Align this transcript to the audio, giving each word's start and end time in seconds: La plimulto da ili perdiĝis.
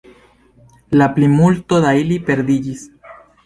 La 1.01 1.09
plimulto 1.19 1.83
da 1.87 1.95
ili 2.01 2.21
perdiĝis. 2.31 2.91